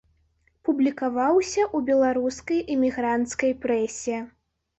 Публікаваўся 0.69 1.61
ў 1.63 1.77
беларускай 1.91 2.59
эмігранцкай 2.77 3.55
прэсе. 3.69 4.17